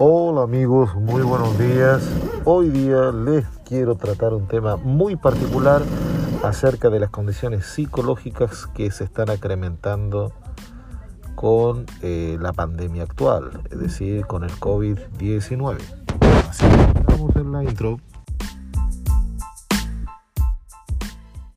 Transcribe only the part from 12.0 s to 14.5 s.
eh, la pandemia actual, es decir, con